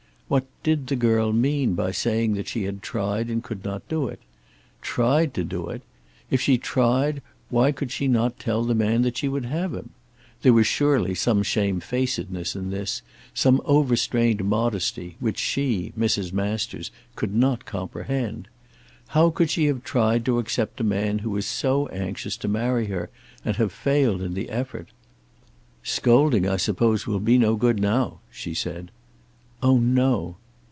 What 0.31 0.45
did 0.63 0.87
the 0.87 0.95
girl 0.95 1.33
mean 1.33 1.73
by 1.73 1.91
saying 1.91 2.35
that 2.35 2.47
she 2.47 2.63
had 2.63 2.81
tried 2.81 3.27
and 3.27 3.43
could 3.43 3.65
not 3.65 3.85
do 3.89 4.07
it? 4.07 4.21
Try 4.81 5.25
to 5.25 5.43
do 5.43 5.67
it! 5.67 5.81
If 6.29 6.39
she 6.39 6.57
tried 6.57 7.21
why 7.49 7.73
could 7.73 7.91
she 7.91 8.07
not 8.07 8.39
tell 8.39 8.63
the 8.63 8.73
man 8.75 9.01
that 9.01 9.17
she 9.17 9.27
would 9.27 9.43
have 9.43 9.73
him? 9.73 9.89
There 10.41 10.53
was 10.53 10.65
surely 10.67 11.15
some 11.15 11.43
shamefacedness 11.43 12.55
in 12.55 12.69
this, 12.69 13.01
some 13.33 13.59
overstrained 13.65 14.45
modesty 14.45 15.17
which 15.19 15.37
she, 15.37 15.91
Mrs. 15.99 16.31
Masters, 16.31 16.91
could 17.17 17.35
not 17.35 17.65
comprehend. 17.65 18.47
How 19.07 19.31
could 19.31 19.49
she 19.49 19.65
have 19.65 19.83
tried 19.83 20.23
to 20.27 20.39
accept 20.39 20.79
a 20.79 20.83
man 20.85 21.19
who 21.19 21.29
was 21.31 21.45
so 21.45 21.89
anxious 21.89 22.37
to 22.37 22.47
marry 22.47 22.85
her, 22.85 23.09
and 23.43 23.57
have 23.57 23.73
failed 23.73 24.21
in 24.21 24.33
the 24.33 24.49
effort? 24.49 24.91
"Scolding 25.83 26.47
I 26.47 26.55
suppose 26.55 27.05
will 27.05 27.19
be 27.19 27.37
no 27.37 27.57
good 27.57 27.81
now," 27.81 28.21
she 28.31 28.53
said. 28.53 28.91
"Oh 29.63 29.77
no!" 29.77 30.37